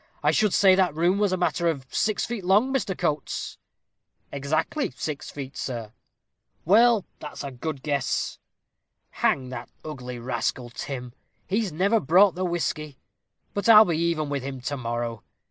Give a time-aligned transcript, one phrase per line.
[0.23, 2.97] I should say that room was a matter of six feet long, Mr.
[2.97, 3.59] Coates."
[4.31, 5.93] "Exactly six feet, sir."
[6.65, 8.39] "Well, that's a good guess.
[9.11, 11.13] Hang that ugly rascal, Tim;
[11.45, 12.97] he's never brought the whisky.
[13.53, 15.23] But I'll be even with him to morrow.